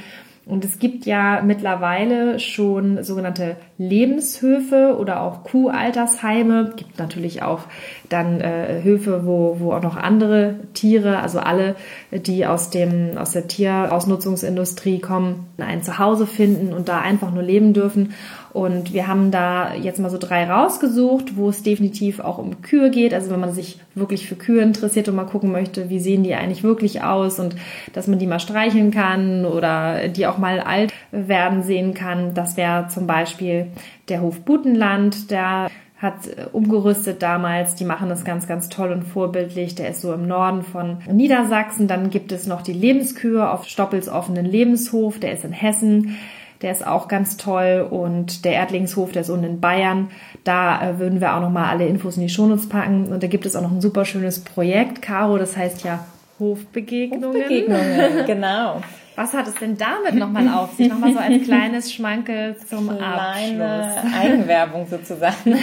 [0.44, 6.74] Und es gibt ja mittlerweile schon sogenannte Lebenshöfe oder auch Kuhaltersheime.
[6.76, 7.62] Gibt natürlich auch
[8.12, 11.76] dann äh, Höfe, wo, wo auch noch andere Tiere, also alle,
[12.12, 17.74] die aus dem aus der Tierausnutzungsindustrie kommen, ein Zuhause finden und da einfach nur leben
[17.74, 18.14] dürfen.
[18.54, 22.92] Und wir haben da jetzt mal so drei rausgesucht, wo es definitiv auch um Kühe
[22.92, 23.14] geht.
[23.14, 26.36] Also wenn man sich wirklich für Kühe interessiert und mal gucken möchte, wie sehen die
[26.36, 27.56] eigentlich wirklich aus und
[27.94, 32.34] dass man die mal streicheln kann oder die auch mal alt werden sehen kann.
[32.34, 33.68] Das wäre zum Beispiel
[34.10, 35.70] der Hof Butenland, der
[36.02, 36.16] hat
[36.52, 37.76] umgerüstet damals.
[37.76, 39.76] Die machen das ganz, ganz toll und vorbildlich.
[39.76, 41.88] Der ist so im Norden von Niedersachsen.
[41.88, 45.20] Dann gibt es noch die Lebenskühe auf Stoppels offenen Lebenshof.
[45.20, 46.18] Der ist in Hessen.
[46.64, 47.88] Der ist auch ganz toll.
[47.88, 50.10] Und der Erdlingshof, der ist unten in Bayern.
[50.44, 53.06] Da äh, würden wir auch nochmal alle Infos in die Shownotes packen.
[53.06, 55.38] Und da gibt es auch noch ein super schönes Projekt, Caro.
[55.38, 56.04] Das heißt ja
[56.40, 57.44] Hofbegegnungen.
[57.44, 58.82] Hofbegegnungen, genau.
[59.16, 60.90] Was hat es denn damit nochmal auf sich?
[60.90, 64.14] Nochmal so als kleines Schmankel zum Kleine Abschluss.
[64.20, 65.36] Eigenwerbung sozusagen.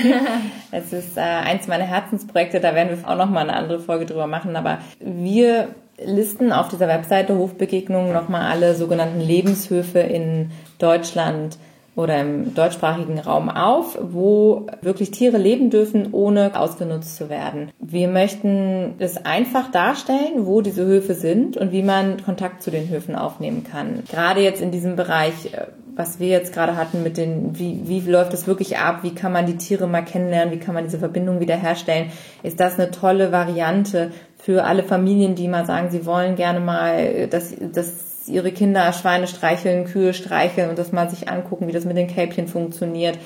[0.70, 4.26] Es ist äh, eins meiner Herzensprojekte, da werden wir auch nochmal eine andere Folge drüber
[4.26, 5.68] machen, aber wir
[6.04, 11.56] listen auf dieser Webseite Hofbegegnungen nochmal alle sogenannten Lebenshöfe in Deutschland
[11.98, 17.72] oder im deutschsprachigen Raum auf, wo wirklich Tiere leben dürfen, ohne ausgenutzt zu werden.
[17.80, 22.88] Wir möchten es einfach darstellen, wo diese Höfe sind und wie man Kontakt zu den
[22.88, 24.04] Höfen aufnehmen kann.
[24.08, 28.08] Gerade jetzt in diesem Bereich, äh, was wir jetzt gerade hatten mit den, wie, wie
[28.08, 31.00] läuft es wirklich ab, wie kann man die Tiere mal kennenlernen, wie kann man diese
[31.00, 32.12] Verbindung wiederherstellen,
[32.44, 37.26] ist das eine tolle Variante für alle Familien, die mal sagen, sie wollen gerne mal,
[37.26, 41.84] dass, dass ihre Kinder Schweine streicheln, Kühe streicheln und das mal sich angucken, wie das
[41.84, 43.18] mit den Kälbchen funktioniert.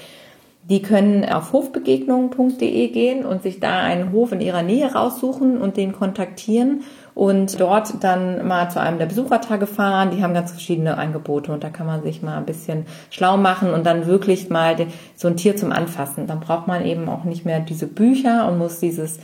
[0.64, 5.76] Die können auf hofbegegnungen.de gehen und sich da einen Hof in ihrer Nähe raussuchen und
[5.76, 6.84] den kontaktieren
[7.14, 10.12] und dort dann mal zu einem der Besuchertage fahren.
[10.12, 13.74] Die haben ganz verschiedene Angebote und da kann man sich mal ein bisschen schlau machen
[13.74, 14.76] und dann wirklich mal
[15.16, 16.28] so ein Tier zum Anfassen.
[16.28, 19.18] Dann braucht man eben auch nicht mehr diese Bücher und muss dieses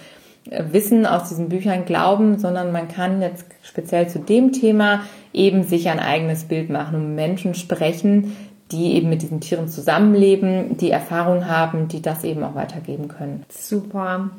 [0.51, 5.89] Wissen aus diesen Büchern glauben, sondern man kann jetzt speziell zu dem Thema eben sich
[5.89, 8.37] ein eigenes Bild machen und Menschen sprechen,
[8.73, 13.45] die eben mit diesen Tieren zusammenleben, die Erfahrung haben, die das eben auch weitergeben können.
[13.49, 14.31] Super.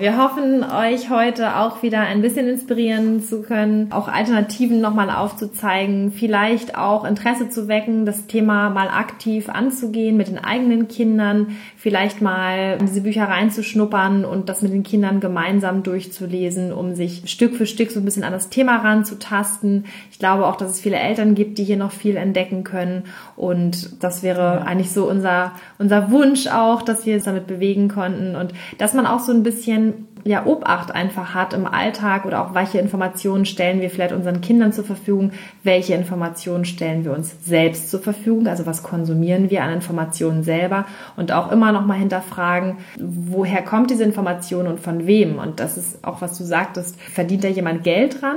[0.00, 6.12] Wir hoffen, euch heute auch wieder ein bisschen inspirieren zu können, auch Alternativen nochmal aufzuzeigen,
[6.12, 12.22] vielleicht auch Interesse zu wecken, das Thema mal aktiv anzugehen mit den eigenen Kindern, vielleicht
[12.22, 17.66] mal diese Bücher reinzuschnuppern und das mit den Kindern gemeinsam durchzulesen, um sich Stück für
[17.66, 19.86] Stück so ein bisschen an das Thema ranzutasten.
[20.12, 23.02] Ich glaube auch, dass es viele Eltern gibt, die hier noch viel entdecken können.
[23.34, 28.36] Und das wäre eigentlich so unser, unser Wunsch auch, dass wir es damit bewegen konnten.
[28.36, 29.87] Und dass man auch so ein bisschen
[30.24, 34.72] ja, Obacht einfach hat im Alltag oder auch welche Informationen stellen wir vielleicht unseren Kindern
[34.72, 39.72] zur Verfügung, welche Informationen stellen wir uns selbst zur Verfügung, also was konsumieren wir an
[39.72, 45.38] Informationen selber und auch immer noch mal hinterfragen, woher kommt diese Information und von wem
[45.38, 48.36] und das ist auch, was du sagtest, verdient da jemand Geld dran?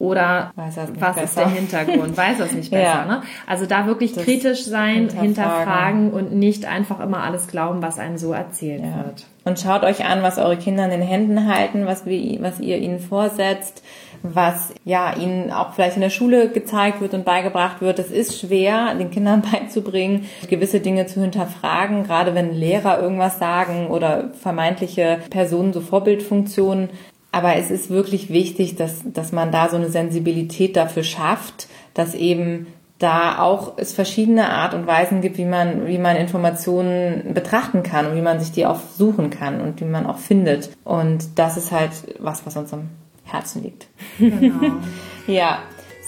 [0.00, 1.22] Oder was besser.
[1.24, 2.16] ist der Hintergrund?
[2.16, 2.82] Weiß das nicht besser.
[2.84, 3.04] ja.
[3.04, 3.22] ne?
[3.48, 5.22] Also da wirklich das kritisch sein, hinterfragen.
[5.24, 6.10] hinterfragen.
[6.12, 9.04] und nicht einfach immer alles glauben, was einem so erzählt ja.
[9.04, 9.26] wird.
[9.48, 12.78] Und schaut euch an, was eure Kinder in den Händen halten, was, wir, was ihr
[12.78, 13.82] ihnen vorsetzt,
[14.22, 17.98] was ja ihnen auch vielleicht in der Schule gezeigt wird und beigebracht wird.
[17.98, 23.88] Es ist schwer, den Kindern beizubringen, gewisse Dinge zu hinterfragen, gerade wenn Lehrer irgendwas sagen
[23.88, 26.90] oder vermeintliche Personen so Vorbildfunktionen
[27.30, 32.14] aber es ist wirklich wichtig, dass, dass man da so eine Sensibilität dafür schafft, dass
[32.14, 32.66] eben
[32.98, 38.06] da auch es verschiedene Art und Weisen gibt, wie man, wie man Informationen betrachten kann
[38.06, 40.70] und wie man sich die auch suchen kann und wie man auch findet.
[40.84, 42.88] Und das ist halt was, was uns am
[43.24, 43.86] Herzen liegt.
[44.18, 44.72] Genau.
[45.26, 45.58] ja,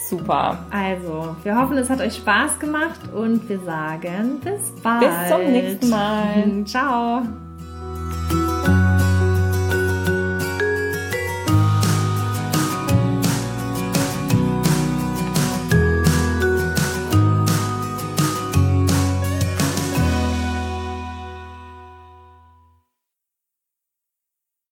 [0.09, 0.65] super.
[0.71, 5.01] Also, wir hoffen, es hat euch Spaß gemacht und wir sagen bis bald.
[5.01, 6.65] Bis zum nächsten Mal.
[6.65, 7.21] Ciao.